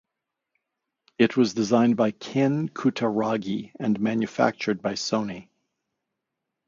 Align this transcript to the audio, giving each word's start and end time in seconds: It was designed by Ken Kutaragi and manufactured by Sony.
It 1.19 1.37
was 1.37 1.53
designed 1.53 1.95
by 1.95 2.09
Ken 2.09 2.69
Kutaragi 2.69 3.71
and 3.79 3.99
manufactured 3.99 4.81
by 4.81 4.93
Sony. 4.93 5.47